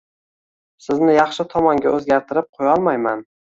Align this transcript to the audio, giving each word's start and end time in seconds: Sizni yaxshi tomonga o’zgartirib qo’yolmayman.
Sizni 0.85 1.13
yaxshi 1.17 1.45
tomonga 1.53 1.93
o’zgartirib 1.99 2.51
qo’yolmayman. 2.61 3.25